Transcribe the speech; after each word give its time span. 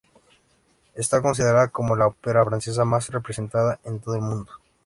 Está 0.95 1.21
considerada 1.21 1.67
como 1.67 1.95
la 1.95 2.07
ópera 2.07 2.43
francesa 2.43 2.83
más 2.85 3.09
representada 3.09 3.79
en 3.83 3.99
todo 3.99 4.15
el 4.15 4.21
mundo. 4.23 4.51